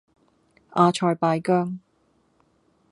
[0.71, 1.77] 阿塞拜疆